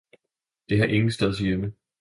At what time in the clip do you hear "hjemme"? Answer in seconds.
1.39-1.73